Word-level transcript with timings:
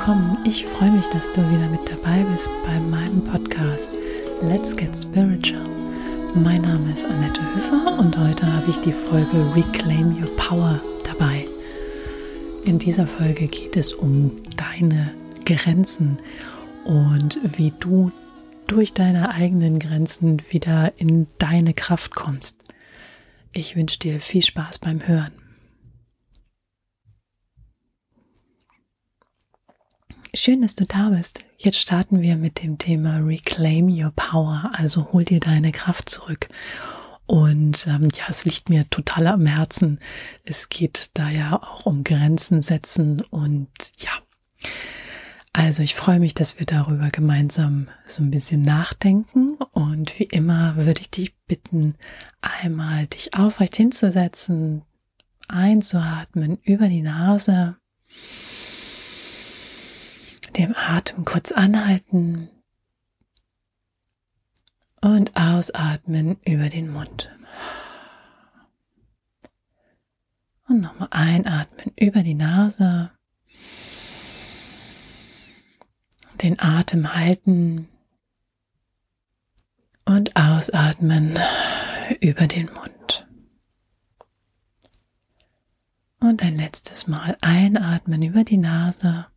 willkommen. 0.00 0.38
Ich 0.46 0.64
freue 0.64 0.92
mich, 0.92 1.06
dass 1.08 1.30
du 1.32 1.42
wieder 1.50 1.68
mit 1.68 1.86
dabei 1.86 2.24
bist 2.32 2.50
bei 2.64 2.80
meinem 2.86 3.22
Podcast 3.22 3.90
Let's 4.40 4.74
Get 4.74 4.96
Spiritual. 4.96 5.62
Mein 6.34 6.62
Name 6.62 6.90
ist 6.90 7.04
Annette 7.04 7.42
Höfer 7.54 7.98
und 7.98 8.16
heute 8.16 8.50
habe 8.50 8.70
ich 8.70 8.78
die 8.78 8.94
Folge 8.94 9.54
Reclaim 9.54 10.18
Your 10.18 10.34
Power 10.36 10.80
dabei. 11.04 11.44
In 12.64 12.78
dieser 12.78 13.06
Folge 13.06 13.46
geht 13.46 13.76
es 13.76 13.92
um 13.92 14.32
deine 14.56 15.12
Grenzen 15.44 16.16
und 16.84 17.38
wie 17.58 17.74
du 17.78 18.10
durch 18.68 18.94
deine 18.94 19.34
eigenen 19.34 19.78
Grenzen 19.78 20.40
wieder 20.48 20.94
in 20.96 21.26
deine 21.36 21.74
Kraft 21.74 22.14
kommst. 22.14 22.56
Ich 23.52 23.76
wünsche 23.76 23.98
dir 23.98 24.18
viel 24.18 24.42
Spaß 24.42 24.78
beim 24.78 25.06
Hören. 25.06 25.39
Schön, 30.32 30.62
dass 30.62 30.76
du 30.76 30.84
da 30.84 31.08
bist. 31.08 31.40
Jetzt 31.58 31.78
starten 31.78 32.22
wir 32.22 32.36
mit 32.36 32.62
dem 32.62 32.78
Thema 32.78 33.18
Reclaim 33.18 33.88
Your 33.88 34.12
Power, 34.14 34.70
also 34.74 35.12
hol 35.12 35.24
dir 35.24 35.40
deine 35.40 35.72
Kraft 35.72 36.08
zurück. 36.08 36.48
Und 37.26 37.84
ähm, 37.88 38.06
ja, 38.16 38.24
es 38.28 38.44
liegt 38.44 38.68
mir 38.68 38.88
total 38.90 39.26
am 39.26 39.44
Herzen. 39.44 39.98
Es 40.44 40.68
geht 40.68 41.10
da 41.14 41.30
ja 41.30 41.60
auch 41.60 41.84
um 41.84 42.04
Grenzen 42.04 42.62
setzen 42.62 43.22
und 43.22 43.68
ja. 43.98 44.10
Also 45.52 45.82
ich 45.82 45.96
freue 45.96 46.20
mich, 46.20 46.34
dass 46.34 46.60
wir 46.60 46.66
darüber 46.66 47.08
gemeinsam 47.08 47.88
so 48.06 48.22
ein 48.22 48.30
bisschen 48.30 48.62
nachdenken. 48.62 49.54
Und 49.72 50.16
wie 50.20 50.24
immer 50.24 50.76
würde 50.76 51.00
ich 51.00 51.10
dich 51.10 51.34
bitten, 51.48 51.96
einmal 52.40 53.08
dich 53.08 53.34
aufrecht 53.34 53.74
hinzusetzen, 53.74 54.82
einzuatmen 55.48 56.58
über 56.62 56.86
die 56.86 57.02
Nase 57.02 57.76
dem 60.56 60.74
Atem 60.76 61.24
kurz 61.24 61.52
anhalten 61.52 62.48
und 65.00 65.36
ausatmen 65.36 66.38
über 66.44 66.68
den 66.68 66.92
Mund. 66.92 67.30
Und 70.68 70.82
nochmal 70.82 71.08
einatmen 71.10 71.92
über 71.96 72.22
die 72.22 72.34
Nase. 72.34 73.10
Den 76.42 76.60
Atem 76.60 77.14
halten 77.14 77.88
und 80.04 80.36
ausatmen 80.36 81.38
über 82.20 82.46
den 82.46 82.66
Mund. 82.72 83.26
Und 86.20 86.42
ein 86.42 86.56
letztes 86.56 87.06
Mal 87.06 87.36
einatmen 87.40 88.22
über 88.22 88.44
die 88.44 88.58
Nase 88.58 89.29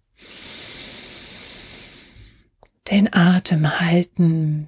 den 2.94 3.12
Atem 3.12 3.80
halten 3.80 4.68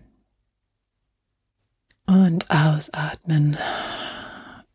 und 2.07 2.49
ausatmen 2.49 3.55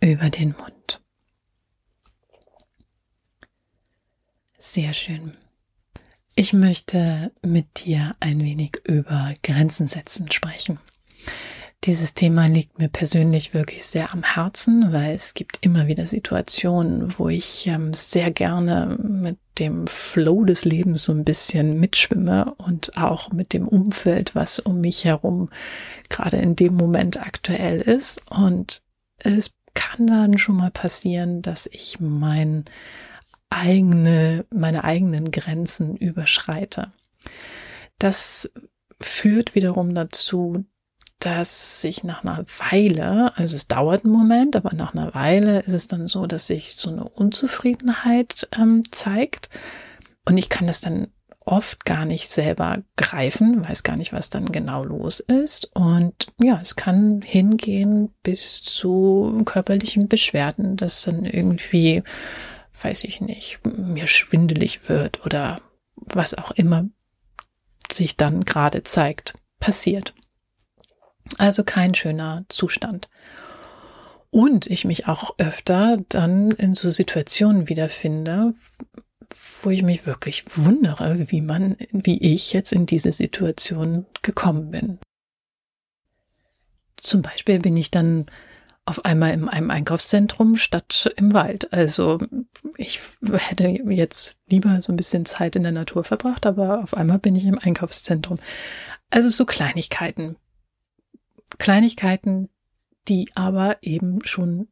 über 0.00 0.30
den 0.30 0.54
Mund. 0.56 1.02
Sehr 4.56 4.92
schön. 4.92 5.36
Ich 6.36 6.52
möchte 6.52 7.32
mit 7.42 7.84
dir 7.84 8.14
ein 8.20 8.40
wenig 8.40 8.82
über 8.84 9.34
Grenzen 9.42 9.88
setzen 9.88 10.30
sprechen. 10.30 10.78
Dieses 11.84 12.12
Thema 12.12 12.46
liegt 12.46 12.78
mir 12.78 12.88
persönlich 12.88 13.54
wirklich 13.54 13.84
sehr 13.84 14.12
am 14.12 14.22
Herzen, 14.22 14.92
weil 14.92 15.14
es 15.14 15.32
gibt 15.32 15.64
immer 15.64 15.86
wieder 15.86 16.06
Situationen, 16.06 17.18
wo 17.18 17.30
ich 17.30 17.66
ähm, 17.68 17.94
sehr 17.94 18.30
gerne 18.30 18.98
mit 19.00 19.38
dem 19.58 19.86
Flow 19.86 20.44
des 20.44 20.66
Lebens 20.66 21.04
so 21.04 21.12
ein 21.12 21.24
bisschen 21.24 21.80
mitschwimme 21.80 22.54
und 22.58 22.98
auch 22.98 23.32
mit 23.32 23.54
dem 23.54 23.66
Umfeld, 23.66 24.34
was 24.34 24.58
um 24.58 24.82
mich 24.82 25.06
herum 25.06 25.48
gerade 26.10 26.36
in 26.36 26.54
dem 26.54 26.74
Moment 26.74 27.18
aktuell 27.18 27.80
ist. 27.80 28.20
Und 28.30 28.82
es 29.16 29.52
kann 29.72 30.06
dann 30.06 30.36
schon 30.36 30.56
mal 30.56 30.70
passieren, 30.70 31.40
dass 31.40 31.66
ich 31.66 31.98
mein 31.98 32.66
eigene, 33.48 34.44
meine 34.50 34.84
eigenen 34.84 35.30
Grenzen 35.30 35.96
überschreite. 35.96 36.92
Das 37.98 38.50
führt 39.00 39.54
wiederum 39.54 39.94
dazu, 39.94 40.64
dass 41.20 41.82
sich 41.82 42.02
nach 42.02 42.24
einer 42.24 42.44
Weile, 42.70 43.36
also 43.36 43.54
es 43.54 43.68
dauert 43.68 44.04
einen 44.04 44.12
Moment, 44.12 44.56
aber 44.56 44.74
nach 44.74 44.94
einer 44.94 45.14
Weile 45.14 45.60
ist 45.60 45.74
es 45.74 45.86
dann 45.86 46.08
so, 46.08 46.26
dass 46.26 46.46
sich 46.46 46.76
so 46.78 46.90
eine 46.90 47.04
Unzufriedenheit 47.04 48.48
ähm, 48.58 48.82
zeigt. 48.90 49.50
Und 50.24 50.38
ich 50.38 50.48
kann 50.48 50.66
das 50.66 50.80
dann 50.80 51.08
oft 51.44 51.84
gar 51.84 52.04
nicht 52.04 52.28
selber 52.28 52.82
greifen, 52.96 53.66
weiß 53.68 53.82
gar 53.82 53.96
nicht, 53.96 54.12
was 54.12 54.30
dann 54.30 54.52
genau 54.52 54.84
los 54.84 55.20
ist. 55.20 55.70
Und 55.74 56.28
ja, 56.40 56.58
es 56.62 56.76
kann 56.76 57.22
hingehen 57.22 58.10
bis 58.22 58.62
zu 58.62 59.42
körperlichen 59.44 60.08
Beschwerden, 60.08 60.76
dass 60.76 61.02
dann 61.02 61.24
irgendwie, 61.24 62.02
weiß 62.82 63.04
ich 63.04 63.20
nicht, 63.20 63.60
mir 63.64 64.06
schwindelig 64.06 64.88
wird 64.88 65.24
oder 65.26 65.60
was 65.96 66.34
auch 66.34 66.52
immer 66.52 66.88
sich 67.90 68.16
dann 68.16 68.44
gerade 68.44 68.82
zeigt, 68.84 69.34
passiert. 69.58 70.14
Also 71.38 71.64
kein 71.64 71.94
schöner 71.94 72.44
Zustand. 72.48 73.08
Und 74.30 74.66
ich 74.66 74.84
mich 74.84 75.08
auch 75.08 75.34
öfter 75.38 75.98
dann 76.08 76.52
in 76.52 76.74
so 76.74 76.90
Situationen 76.90 77.68
wiederfinde, 77.68 78.54
wo 79.62 79.70
ich 79.70 79.82
mich 79.82 80.06
wirklich 80.06 80.44
wundere, 80.56 81.30
wie 81.30 81.40
man, 81.40 81.76
wie 81.92 82.18
ich 82.34 82.52
jetzt 82.52 82.72
in 82.72 82.86
diese 82.86 83.12
Situation 83.12 84.06
gekommen 84.22 84.70
bin. 84.70 84.98
Zum 86.96 87.22
Beispiel 87.22 87.58
bin 87.58 87.76
ich 87.76 87.90
dann 87.90 88.26
auf 88.84 89.04
einmal 89.04 89.32
in 89.32 89.48
einem 89.48 89.70
Einkaufszentrum 89.70 90.56
statt 90.56 91.12
im 91.16 91.32
Wald. 91.32 91.72
Also 91.72 92.18
ich 92.76 93.00
hätte 93.32 93.68
jetzt 93.68 94.38
lieber 94.48 94.80
so 94.82 94.92
ein 94.92 94.96
bisschen 94.96 95.24
Zeit 95.24 95.56
in 95.56 95.62
der 95.62 95.72
Natur 95.72 96.02
verbracht, 96.02 96.46
aber 96.46 96.82
auf 96.82 96.94
einmal 96.94 97.18
bin 97.18 97.36
ich 97.36 97.44
im 97.44 97.58
Einkaufszentrum. 97.58 98.38
Also 99.10 99.28
so 99.28 99.44
Kleinigkeiten. 99.44 100.36
Kleinigkeiten, 101.58 102.48
die 103.08 103.30
aber 103.34 103.78
eben 103.82 104.24
schon 104.24 104.68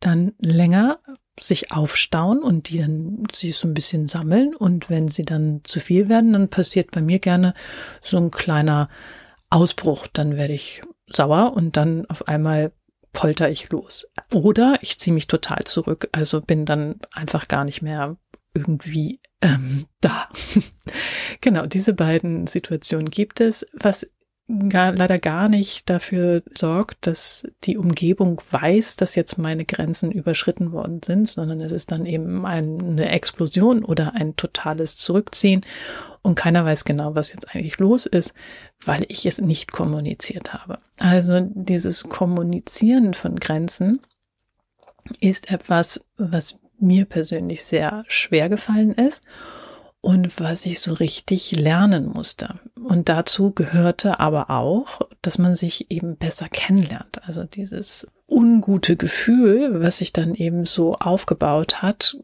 dann 0.00 0.32
länger 0.38 1.00
sich 1.40 1.72
aufstauen 1.72 2.42
und 2.42 2.68
die 2.68 2.78
dann 2.78 3.22
sich 3.32 3.56
so 3.56 3.68
ein 3.68 3.74
bisschen 3.74 4.06
sammeln. 4.06 4.54
Und 4.54 4.90
wenn 4.90 5.08
sie 5.08 5.24
dann 5.24 5.60
zu 5.64 5.80
viel 5.80 6.08
werden, 6.08 6.32
dann 6.32 6.48
passiert 6.48 6.90
bei 6.90 7.00
mir 7.00 7.18
gerne 7.18 7.54
so 8.02 8.16
ein 8.16 8.30
kleiner 8.30 8.88
Ausbruch. 9.50 10.06
Dann 10.12 10.36
werde 10.36 10.54
ich 10.54 10.82
sauer 11.06 11.54
und 11.54 11.76
dann 11.76 12.06
auf 12.06 12.28
einmal 12.28 12.72
polter 13.12 13.50
ich 13.50 13.70
los. 13.70 14.06
Oder 14.32 14.78
ich 14.82 14.98
ziehe 14.98 15.14
mich 15.14 15.26
total 15.26 15.64
zurück, 15.64 16.08
also 16.12 16.40
bin 16.40 16.64
dann 16.64 16.96
einfach 17.12 17.48
gar 17.48 17.64
nicht 17.64 17.82
mehr 17.82 18.16
irgendwie 18.54 19.20
ähm, 19.40 19.86
da. 20.00 20.28
genau, 21.40 21.66
diese 21.66 21.94
beiden 21.94 22.46
Situationen 22.46 23.10
gibt 23.10 23.40
es. 23.40 23.66
Was 23.72 24.08
gar, 24.68 24.92
leider 24.92 25.18
gar 25.18 25.48
nicht 25.48 25.90
dafür 25.90 26.42
sorgt, 26.54 27.06
dass 27.06 27.46
die 27.64 27.76
Umgebung 27.76 28.40
weiß, 28.50 28.96
dass 28.96 29.14
jetzt 29.14 29.36
meine 29.36 29.64
Grenzen 29.64 30.10
überschritten 30.10 30.72
worden 30.72 31.02
sind, 31.04 31.28
sondern 31.28 31.60
es 31.60 31.72
ist 31.72 31.92
dann 31.92 32.06
eben 32.06 32.46
eine 32.46 33.10
Explosion 33.10 33.84
oder 33.84 34.14
ein 34.14 34.36
totales 34.36 34.96
Zurückziehen 34.96 35.64
und 36.22 36.34
keiner 36.34 36.64
weiß 36.64 36.84
genau, 36.84 37.14
was 37.14 37.32
jetzt 37.32 37.54
eigentlich 37.54 37.78
los 37.78 38.06
ist, 38.06 38.34
weil 38.84 39.04
ich 39.08 39.26
es 39.26 39.40
nicht 39.40 39.72
kommuniziert 39.72 40.54
habe. 40.54 40.78
Also 40.98 41.40
dieses 41.40 42.04
Kommunizieren 42.04 43.14
von 43.14 43.36
Grenzen 43.36 44.00
ist 45.20 45.52
etwas, 45.52 46.04
was 46.16 46.58
mir 46.80 47.04
persönlich 47.04 47.64
sehr 47.64 48.04
schwer 48.08 48.48
gefallen 48.48 48.92
ist 48.92 49.24
und 50.00 50.38
was 50.40 50.64
ich 50.66 50.78
so 50.78 50.92
richtig 50.92 51.52
lernen 51.52 52.06
musste. 52.06 52.60
Und 52.80 53.08
dazu 53.08 53.50
gehörte 53.50 54.20
aber 54.20 54.50
auch, 54.50 55.00
dass 55.22 55.38
man 55.38 55.54
sich 55.54 55.90
eben 55.90 56.16
besser 56.16 56.48
kennenlernt. 56.48 57.26
Also 57.26 57.44
dieses 57.44 58.06
ungute 58.28 58.96
Gefühl, 58.96 59.82
was 59.82 59.98
sich 59.98 60.12
dann 60.12 60.34
eben 60.34 60.66
so 60.66 60.94
aufgebaut 60.94 61.82
hat, 61.82 62.16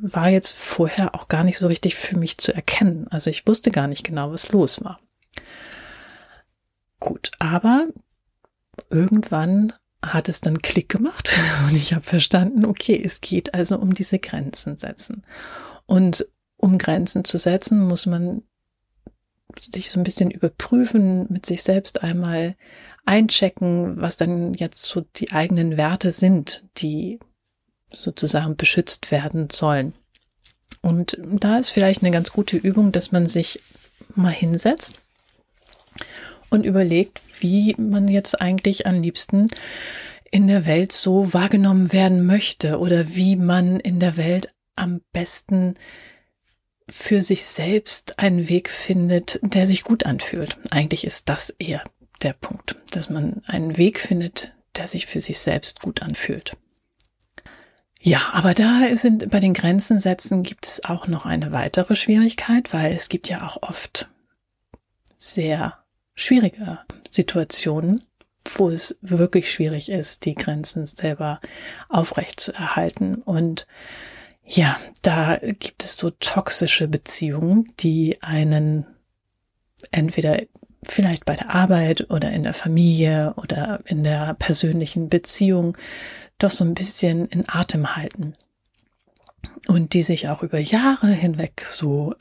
war 0.00 0.28
jetzt 0.30 0.56
vorher 0.56 1.14
auch 1.14 1.28
gar 1.28 1.44
nicht 1.44 1.58
so 1.58 1.66
richtig 1.66 1.94
für 1.96 2.18
mich 2.18 2.38
zu 2.38 2.54
erkennen. 2.54 3.06
Also 3.08 3.28
ich 3.28 3.46
wusste 3.46 3.70
gar 3.70 3.86
nicht 3.86 4.04
genau, 4.04 4.32
was 4.32 4.48
los 4.50 4.82
war. 4.82 5.00
Gut, 7.00 7.30
aber 7.38 7.88
irgendwann 8.90 9.72
hat 10.04 10.28
es 10.28 10.40
dann 10.40 10.62
Klick 10.62 10.88
gemacht 10.88 11.36
und 11.68 11.76
ich 11.76 11.92
habe 11.92 12.04
verstanden, 12.04 12.64
okay, 12.64 13.00
es 13.04 13.20
geht 13.20 13.54
also 13.54 13.78
um 13.78 13.92
diese 13.92 14.18
Grenzen 14.18 14.78
setzen. 14.78 15.22
Und 15.86 16.26
um 16.58 16.76
Grenzen 16.76 17.24
zu 17.24 17.38
setzen, 17.38 17.80
muss 17.86 18.04
man 18.04 18.42
sich 19.58 19.90
so 19.90 19.98
ein 19.98 20.04
bisschen 20.04 20.30
überprüfen, 20.30 21.26
mit 21.30 21.46
sich 21.46 21.62
selbst 21.62 22.02
einmal 22.02 22.54
einchecken, 23.06 24.00
was 24.00 24.18
dann 24.18 24.52
jetzt 24.54 24.82
so 24.82 25.00
die 25.16 25.32
eigenen 25.32 25.78
Werte 25.78 26.12
sind, 26.12 26.64
die 26.76 27.18
sozusagen 27.90 28.56
beschützt 28.56 29.10
werden 29.10 29.48
sollen. 29.50 29.94
Und 30.82 31.18
da 31.22 31.58
ist 31.58 31.70
vielleicht 31.70 32.02
eine 32.02 32.12
ganz 32.12 32.30
gute 32.30 32.56
Übung, 32.56 32.92
dass 32.92 33.10
man 33.10 33.26
sich 33.26 33.60
mal 34.14 34.32
hinsetzt 34.32 34.98
und 36.50 36.64
überlegt, 36.64 37.20
wie 37.40 37.74
man 37.78 38.08
jetzt 38.08 38.40
eigentlich 38.40 38.86
am 38.86 39.00
liebsten 39.00 39.48
in 40.30 40.46
der 40.46 40.66
Welt 40.66 40.92
so 40.92 41.32
wahrgenommen 41.32 41.92
werden 41.92 42.26
möchte 42.26 42.78
oder 42.78 43.14
wie 43.14 43.36
man 43.36 43.80
in 43.80 43.98
der 43.98 44.16
Welt 44.16 44.48
am 44.76 45.00
besten 45.12 45.74
für 46.90 47.22
sich 47.22 47.44
selbst 47.44 48.18
einen 48.18 48.48
Weg 48.48 48.70
findet, 48.70 49.38
der 49.42 49.66
sich 49.66 49.84
gut 49.84 50.06
anfühlt. 50.06 50.56
Eigentlich 50.70 51.04
ist 51.04 51.28
das 51.28 51.50
eher 51.58 51.84
der 52.22 52.32
Punkt, 52.32 52.76
dass 52.90 53.10
man 53.10 53.42
einen 53.46 53.76
Weg 53.76 54.00
findet, 54.00 54.54
der 54.76 54.86
sich 54.86 55.06
für 55.06 55.20
sich 55.20 55.38
selbst 55.38 55.80
gut 55.80 56.02
anfühlt. 56.02 56.56
Ja, 58.00 58.30
aber 58.32 58.54
da 58.54 58.80
sind 58.94 59.30
bei 59.30 59.40
den 59.40 59.54
Grenzen 59.54 59.98
setzen 59.98 60.42
gibt 60.42 60.66
es 60.66 60.84
auch 60.84 61.08
noch 61.08 61.26
eine 61.26 61.52
weitere 61.52 61.96
Schwierigkeit, 61.96 62.72
weil 62.72 62.92
es 62.92 63.08
gibt 63.08 63.28
ja 63.28 63.46
auch 63.46 63.62
oft 63.62 64.08
sehr 65.18 65.78
schwierige 66.14 66.78
Situationen, 67.10 68.02
wo 68.56 68.70
es 68.70 68.98
wirklich 69.02 69.52
schwierig 69.52 69.88
ist, 69.90 70.24
die 70.24 70.34
Grenzen 70.34 70.86
selber 70.86 71.40
aufrecht 71.88 72.38
zu 72.40 72.52
erhalten. 72.52 73.16
Und 73.16 73.66
ja, 74.48 74.78
da 75.02 75.36
gibt 75.36 75.84
es 75.84 75.96
so 75.98 76.10
toxische 76.10 76.88
Beziehungen, 76.88 77.70
die 77.80 78.16
einen 78.22 78.86
entweder 79.90 80.40
vielleicht 80.82 81.26
bei 81.26 81.36
der 81.36 81.54
Arbeit 81.54 82.10
oder 82.10 82.32
in 82.32 82.44
der 82.44 82.54
Familie 82.54 83.34
oder 83.36 83.80
in 83.84 84.04
der 84.04 84.34
persönlichen 84.34 85.10
Beziehung 85.10 85.76
doch 86.38 86.50
so 86.50 86.64
ein 86.64 86.74
bisschen 86.74 87.26
in 87.26 87.44
Atem 87.46 87.94
halten. 87.94 88.34
Und 89.66 89.92
die 89.92 90.02
sich 90.02 90.28
auch 90.28 90.42
über 90.42 90.58
Jahre 90.58 91.08
hinweg 91.08 91.64
so 91.66 92.14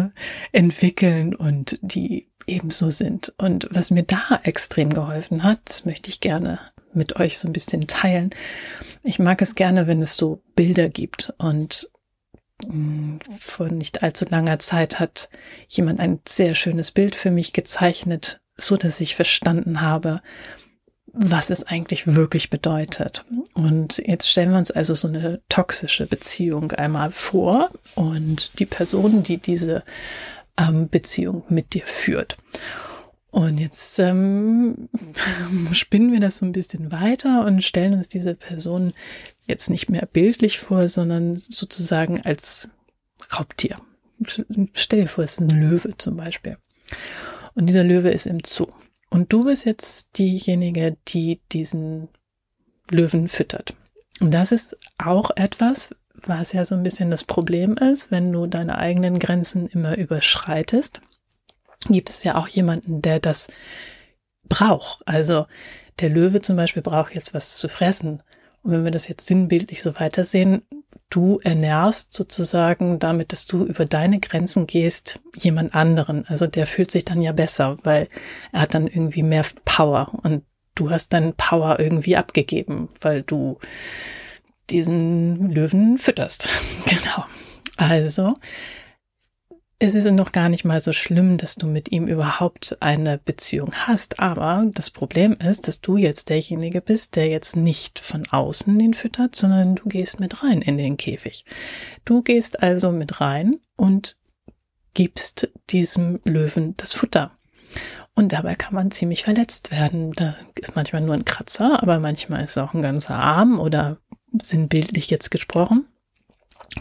entwickeln 0.52 1.34
und 1.34 1.78
die 1.82 2.28
ebenso 2.46 2.90
sind. 2.90 3.32
Und 3.38 3.68
was 3.70 3.90
mir 3.90 4.02
da 4.02 4.40
extrem 4.42 4.92
geholfen 4.92 5.42
hat, 5.42 5.60
das 5.64 5.84
möchte 5.84 6.10
ich 6.10 6.20
gerne 6.20 6.58
mit 6.92 7.16
euch 7.16 7.38
so 7.38 7.48
ein 7.48 7.52
bisschen 7.52 7.86
teilen. 7.86 8.30
Ich 9.02 9.18
mag 9.18 9.42
es 9.42 9.54
gerne, 9.54 9.86
wenn 9.86 10.00
es 10.02 10.16
so 10.16 10.42
Bilder 10.54 10.88
gibt 10.88 11.32
und 11.38 11.90
mm, 12.66 13.16
vor 13.38 13.68
nicht 13.68 14.02
allzu 14.02 14.24
langer 14.28 14.58
Zeit 14.58 15.00
hat 15.00 15.28
jemand 15.68 16.00
ein 16.00 16.20
sehr 16.26 16.54
schönes 16.54 16.92
Bild 16.92 17.14
für 17.14 17.30
mich 17.30 17.52
gezeichnet, 17.52 18.40
so 18.56 18.76
dass 18.76 19.00
ich 19.00 19.16
verstanden 19.16 19.80
habe, 19.80 20.20
was 21.14 21.50
es 21.50 21.64
eigentlich 21.64 22.06
wirklich 22.08 22.50
bedeutet. 22.50 23.24
Und 23.54 23.98
jetzt 24.04 24.28
stellen 24.28 24.50
wir 24.50 24.58
uns 24.58 24.72
also 24.72 24.94
so 24.94 25.06
eine 25.06 25.40
toxische 25.48 26.06
Beziehung 26.06 26.72
einmal 26.72 27.12
vor 27.12 27.70
und 27.94 28.58
die 28.58 28.66
Person, 28.66 29.22
die 29.22 29.38
diese 29.38 29.84
ähm, 30.58 30.88
Beziehung 30.88 31.44
mit 31.48 31.74
dir 31.74 31.86
führt. 31.86 32.36
Und 33.30 33.58
jetzt 33.58 33.98
ähm, 33.98 34.88
spinnen 35.72 36.12
wir 36.12 36.20
das 36.20 36.38
so 36.38 36.46
ein 36.46 36.52
bisschen 36.52 36.92
weiter 36.92 37.44
und 37.44 37.64
stellen 37.64 37.94
uns 37.94 38.08
diese 38.08 38.34
Person 38.34 38.92
jetzt 39.46 39.70
nicht 39.70 39.90
mehr 39.90 40.06
bildlich 40.06 40.58
vor, 40.60 40.88
sondern 40.88 41.40
sozusagen 41.40 42.20
als 42.20 42.70
Raubtier. 43.36 43.76
Stell 44.74 45.00
dir 45.00 45.08
vor, 45.08 45.24
es 45.24 45.32
ist 45.32 45.40
ein 45.40 45.50
Löwe 45.50 45.96
zum 45.96 46.16
Beispiel. 46.16 46.56
Und 47.54 47.66
dieser 47.66 47.84
Löwe 47.84 48.10
ist 48.10 48.26
im 48.26 48.38
Zoo. 48.44 48.68
Und 49.10 49.32
du 49.32 49.44
bist 49.44 49.64
jetzt 49.64 50.18
diejenige, 50.18 50.96
die 51.08 51.40
diesen 51.52 52.08
Löwen 52.90 53.28
füttert. 53.28 53.74
Und 54.20 54.32
das 54.32 54.52
ist 54.52 54.76
auch 54.98 55.30
etwas, 55.36 55.94
was 56.28 56.52
ja 56.52 56.64
so 56.64 56.74
ein 56.74 56.82
bisschen 56.82 57.10
das 57.10 57.24
Problem 57.24 57.76
ist, 57.76 58.10
wenn 58.10 58.32
du 58.32 58.46
deine 58.46 58.78
eigenen 58.78 59.18
Grenzen 59.18 59.68
immer 59.68 59.96
überschreitest, 59.96 61.00
gibt 61.88 62.10
es 62.10 62.24
ja 62.24 62.36
auch 62.36 62.48
jemanden, 62.48 63.02
der 63.02 63.20
das 63.20 63.48
braucht. 64.48 65.02
Also 65.06 65.46
der 66.00 66.08
Löwe 66.08 66.40
zum 66.40 66.56
Beispiel 66.56 66.82
braucht 66.82 67.14
jetzt 67.14 67.34
was 67.34 67.56
zu 67.56 67.68
fressen. 67.68 68.22
Und 68.62 68.72
wenn 68.72 68.84
wir 68.84 68.90
das 68.90 69.08
jetzt 69.08 69.26
sinnbildlich 69.26 69.82
so 69.82 69.98
weitersehen, 70.00 70.62
du 71.10 71.38
ernährst 71.42 72.12
sozusagen 72.12 72.98
damit, 72.98 73.32
dass 73.32 73.46
du 73.46 73.64
über 73.64 73.84
deine 73.84 74.20
Grenzen 74.20 74.66
gehst, 74.66 75.20
jemand 75.36 75.74
anderen. 75.74 76.26
Also 76.26 76.46
der 76.46 76.66
fühlt 76.66 76.90
sich 76.90 77.04
dann 77.04 77.20
ja 77.20 77.32
besser, 77.32 77.76
weil 77.82 78.08
er 78.52 78.62
hat 78.62 78.74
dann 78.74 78.86
irgendwie 78.86 79.22
mehr 79.22 79.44
Power 79.64 80.18
und 80.22 80.44
du 80.74 80.90
hast 80.90 81.12
dann 81.12 81.34
Power 81.34 81.78
irgendwie 81.78 82.16
abgegeben, 82.16 82.88
weil 83.00 83.22
du 83.22 83.58
diesen 84.70 85.50
Löwen 85.50 85.98
fütterst. 85.98 86.48
genau. 86.86 87.24
Also, 87.76 88.34
es 89.78 89.94
ist 89.94 90.10
noch 90.10 90.32
gar 90.32 90.48
nicht 90.48 90.64
mal 90.64 90.80
so 90.80 90.92
schlimm, 90.92 91.36
dass 91.36 91.56
du 91.56 91.66
mit 91.66 91.90
ihm 91.90 92.06
überhaupt 92.06 92.76
eine 92.80 93.18
Beziehung 93.18 93.74
hast. 93.74 94.20
Aber 94.20 94.64
das 94.72 94.90
Problem 94.90 95.32
ist, 95.32 95.68
dass 95.68 95.80
du 95.80 95.96
jetzt 95.96 96.30
derjenige 96.30 96.80
bist, 96.80 97.16
der 97.16 97.28
jetzt 97.28 97.56
nicht 97.56 97.98
von 97.98 98.26
außen 98.30 98.78
den 98.78 98.94
füttert, 98.94 99.34
sondern 99.34 99.74
du 99.74 99.88
gehst 99.88 100.20
mit 100.20 100.42
rein 100.42 100.62
in 100.62 100.78
den 100.78 100.96
Käfig. 100.96 101.44
Du 102.04 102.22
gehst 102.22 102.62
also 102.62 102.92
mit 102.92 103.20
rein 103.20 103.56
und 103.76 104.16
gibst 104.94 105.50
diesem 105.70 106.20
Löwen 106.24 106.76
das 106.76 106.94
Futter. 106.94 107.32
Und 108.14 108.32
dabei 108.32 108.54
kann 108.54 108.74
man 108.74 108.92
ziemlich 108.92 109.24
verletzt 109.24 109.72
werden. 109.72 110.12
Da 110.12 110.36
ist 110.54 110.76
manchmal 110.76 111.02
nur 111.02 111.14
ein 111.14 111.24
Kratzer, 111.24 111.82
aber 111.82 111.98
manchmal 111.98 112.44
ist 112.44 112.56
auch 112.58 112.72
ein 112.72 112.82
ganzer 112.82 113.16
Arm 113.16 113.58
oder 113.58 113.98
sinnbildlich 114.42 115.10
jetzt 115.10 115.30
gesprochen, 115.30 115.86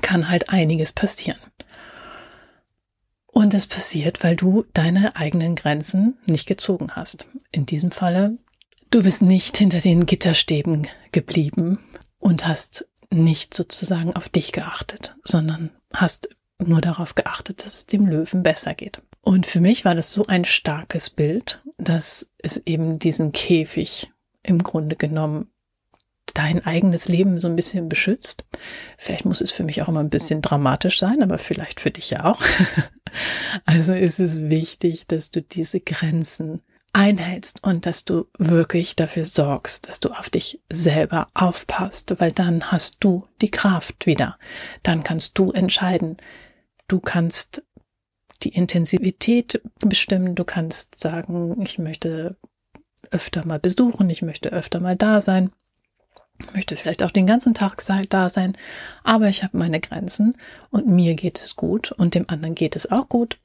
kann 0.01 0.29
halt 0.29 0.49
einiges 0.49 0.91
passieren. 0.91 1.39
Und 3.27 3.53
das 3.53 3.65
passiert, 3.65 4.23
weil 4.23 4.35
du 4.35 4.65
deine 4.73 5.15
eigenen 5.15 5.55
Grenzen 5.55 6.17
nicht 6.25 6.45
gezogen 6.45 6.91
hast. 6.91 7.27
In 7.51 7.65
diesem 7.65 7.89
Falle, 7.89 8.37
du 8.91 9.01
bist 9.01 9.23
nicht 9.23 9.57
hinter 9.57 9.79
den 9.79 10.05
Gitterstäben 10.05 10.87
geblieben 11.11 11.79
und 12.19 12.45
hast 12.45 12.87
nicht 13.09 13.53
sozusagen 13.53 14.15
auf 14.15 14.29
dich 14.29 14.51
geachtet, 14.51 15.15
sondern 15.23 15.71
hast 15.93 16.29
nur 16.59 16.81
darauf 16.81 17.15
geachtet, 17.15 17.65
dass 17.65 17.73
es 17.73 17.85
dem 17.87 18.05
Löwen 18.05 18.43
besser 18.43 18.75
geht. 18.75 18.99
Und 19.21 19.45
für 19.45 19.61
mich 19.61 19.83
war 19.83 19.95
das 19.95 20.13
so 20.13 20.27
ein 20.27 20.45
starkes 20.45 21.09
Bild, 21.09 21.63
dass 21.77 22.27
es 22.39 22.61
eben 22.65 22.99
diesen 22.99 23.31
Käfig 23.31 24.11
im 24.43 24.61
Grunde 24.61 24.95
genommen 24.95 25.49
dein 26.33 26.65
eigenes 26.65 27.07
Leben 27.07 27.39
so 27.39 27.47
ein 27.47 27.55
bisschen 27.55 27.89
beschützt. 27.89 28.43
Vielleicht 28.97 29.25
muss 29.25 29.41
es 29.41 29.51
für 29.51 29.63
mich 29.63 29.81
auch 29.81 29.87
immer 29.87 29.99
ein 29.99 30.09
bisschen 30.09 30.41
dramatisch 30.41 30.99
sein, 30.99 31.21
aber 31.21 31.37
vielleicht 31.37 31.79
für 31.79 31.91
dich 31.91 32.09
ja 32.09 32.25
auch. 32.25 32.41
Also 33.65 33.93
ist 33.93 34.19
es 34.19 34.41
wichtig, 34.49 35.05
dass 35.05 35.29
du 35.29 35.43
diese 35.43 35.79
Grenzen 35.79 36.63
einhältst 36.93 37.63
und 37.63 37.85
dass 37.85 38.05
du 38.05 38.25
wirklich 38.39 38.95
dafür 38.95 39.25
sorgst, 39.25 39.87
dass 39.87 39.99
du 39.99 40.09
auf 40.09 40.31
dich 40.31 40.61
selber 40.71 41.27
aufpasst, 41.35 42.19
weil 42.19 42.31
dann 42.31 42.71
hast 42.71 42.97
du 43.01 43.23
die 43.41 43.51
Kraft 43.51 44.07
wieder. 44.07 44.37
Dann 44.81 45.03
kannst 45.03 45.37
du 45.37 45.51
entscheiden. 45.51 46.17
Du 46.87 46.99
kannst 46.99 47.63
die 48.43 48.55
Intensivität 48.55 49.61
bestimmen. 49.79 50.35
Du 50.35 50.43
kannst 50.43 50.99
sagen, 50.99 51.61
ich 51.61 51.79
möchte 51.79 52.37
öfter 53.11 53.45
mal 53.45 53.59
besuchen, 53.59 54.09
ich 54.09 54.21
möchte 54.21 54.51
öfter 54.51 54.79
mal 54.79 54.95
da 54.95 55.21
sein 55.21 55.51
möchte 56.53 56.75
vielleicht 56.75 57.03
auch 57.03 57.11
den 57.11 57.27
ganzen 57.27 57.53
Tag 57.53 57.81
da 58.09 58.29
sein, 58.29 58.53
aber 59.03 59.29
ich 59.29 59.43
habe 59.43 59.57
meine 59.57 59.79
Grenzen 59.79 60.35
und 60.69 60.87
mir 60.87 61.15
geht 61.15 61.39
es 61.39 61.55
gut 61.55 61.91
und 61.91 62.15
dem 62.15 62.29
anderen 62.29 62.55
geht 62.55 62.75
es 62.75 62.91
auch 62.91 63.09
gut. 63.09 63.39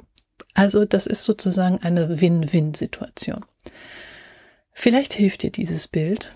Also 0.54 0.84
das 0.84 1.06
ist 1.06 1.24
sozusagen 1.24 1.78
eine 1.78 2.20
Win-Win-Situation. 2.20 3.44
Vielleicht 4.72 5.12
hilft 5.14 5.42
dir 5.42 5.50
dieses 5.50 5.88
Bild, 5.88 6.32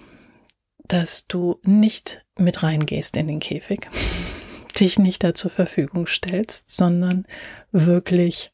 dass 0.84 1.26
du 1.26 1.58
nicht 1.62 2.24
mit 2.36 2.62
reingehst 2.62 3.16
in 3.16 3.28
den 3.28 3.40
Käfig, 3.40 3.88
dich 4.80 4.98
nicht 4.98 5.22
da 5.24 5.34
zur 5.34 5.50
Verfügung 5.50 6.06
stellst, 6.06 6.70
sondern 6.70 7.26
wirklich 7.70 8.52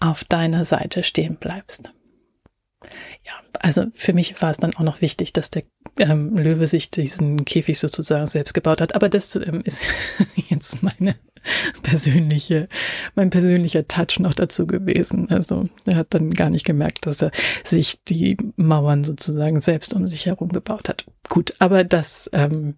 auf 0.00 0.24
deiner 0.24 0.64
Seite 0.64 1.02
stehen 1.02 1.36
bleibst. 1.36 1.92
Ja, 3.26 3.32
also 3.60 3.86
für 3.92 4.12
mich 4.12 4.40
war 4.42 4.50
es 4.50 4.58
dann 4.58 4.74
auch 4.76 4.82
noch 4.82 5.00
wichtig, 5.00 5.32
dass 5.32 5.50
der 5.50 5.62
ähm, 5.98 6.36
Löwe 6.36 6.66
sich 6.66 6.90
diesen 6.90 7.44
Käfig 7.44 7.78
sozusagen 7.78 8.26
selbst 8.26 8.54
gebaut 8.54 8.80
hat. 8.80 8.94
Aber 8.94 9.08
das 9.08 9.36
ähm, 9.36 9.62
ist 9.64 9.88
jetzt 10.48 10.82
meine 10.82 11.16
persönliche, 11.82 12.68
mein 13.14 13.30
persönlicher 13.30 13.86
Touch 13.86 14.18
noch 14.18 14.34
dazu 14.34 14.66
gewesen. 14.66 15.30
Also 15.30 15.68
er 15.86 15.96
hat 15.96 16.08
dann 16.10 16.32
gar 16.32 16.50
nicht 16.50 16.64
gemerkt, 16.64 17.06
dass 17.06 17.22
er 17.22 17.30
sich 17.64 18.02
die 18.04 18.36
Mauern 18.56 19.04
sozusagen 19.04 19.60
selbst 19.60 19.94
um 19.94 20.06
sich 20.06 20.26
herum 20.26 20.48
gebaut 20.48 20.88
hat. 20.88 21.06
Gut, 21.28 21.54
aber 21.58 21.84
das 21.84 22.28
ähm, 22.32 22.76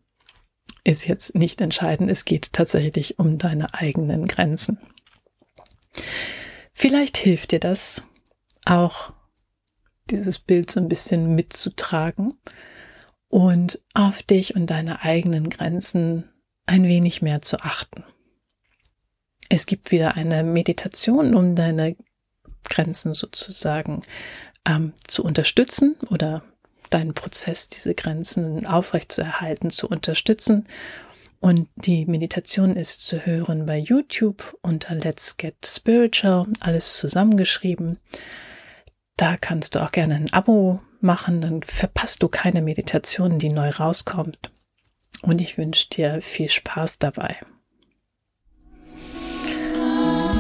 ist 0.85 1.07
jetzt 1.07 1.35
nicht 1.35 1.61
entscheidend. 1.61 2.11
Es 2.11 2.25
geht 2.25 2.53
tatsächlich 2.53 3.19
um 3.19 3.39
deine 3.39 3.75
eigenen 3.75 4.27
Grenzen. 4.27 4.79
Vielleicht 6.73 7.17
hilft 7.17 7.53
dir 7.53 7.61
das 7.61 8.03
auch 8.65 9.13
dieses 10.11 10.39
Bild 10.39 10.71
so 10.71 10.81
ein 10.81 10.89
bisschen 10.89 11.35
mitzutragen 11.35 12.33
und 13.29 13.81
auf 13.95 14.23
dich 14.23 14.55
und 14.55 14.67
deine 14.67 15.03
eigenen 15.03 15.51
Grenzen 15.51 16.31
ein 16.67 16.85
wenig 16.85 17.23
mehr 17.23 17.43
zu 17.43 17.59
achten. 17.61 18.05
Es 19.49 19.67
gibt 19.67 19.91
wieder 19.91 20.17
eine 20.17 20.43
Meditation, 20.43 21.35
um 21.35 21.55
deine 21.55 21.97
Grenzen 22.65 23.15
sozusagen 23.15 24.01
ähm, 24.67 24.93
zu 25.07 25.25
unterstützen 25.25 25.97
oder 26.11 26.43
deinen 26.91 27.15
Prozess, 27.15 27.69
diese 27.69 27.95
Grenzen 27.95 28.67
aufrechtzuerhalten, 28.67 29.71
zu 29.71 29.89
unterstützen. 29.89 30.67
Und 31.41 31.69
die 31.77 32.07
Meditation 32.07 32.75
ist 32.75 33.07
zu 33.07 33.25
hören 33.25 33.67
bei 33.67 33.79
YouTube 33.79 34.57
unter 34.63 34.95
Let's 34.95 35.37
Get 35.37 35.55
Spiritual, 35.65 36.47
alles 36.61 36.97
zusammengeschrieben. 36.97 37.99
Da 39.17 39.37
kannst 39.39 39.75
du 39.75 39.83
auch 39.83 39.93
gerne 39.93 40.17
ein 40.17 40.33
Abo 40.33 40.79
machen, 41.01 41.41
dann 41.41 41.63
verpasst 41.63 42.23
du 42.23 42.29
keine 42.29 42.61
Meditation, 42.61 43.39
die 43.39 43.49
neu 43.49 43.71
rauskommt. 43.71 44.51
Und 45.23 45.41
ich 45.41 45.57
wünsche 45.57 45.89
dir 45.89 46.21
viel 46.21 46.51
Spaß 46.51 46.99
dabei. 46.99 47.37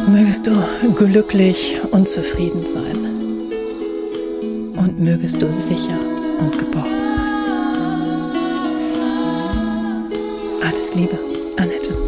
Mögest 0.08 0.46
du 0.46 0.52
glücklich 0.94 1.80
und 1.90 2.06
zufrieden 2.06 2.66
sein. 2.66 2.96
Und 4.76 5.00
mögest 5.00 5.40
du 5.40 5.50
sicher 5.52 5.98
und 6.38 6.58
geborgen 6.58 7.06
sein. 7.06 7.36
Alles 10.62 10.94
Liebe, 10.94 11.18
Annette. 11.56 12.05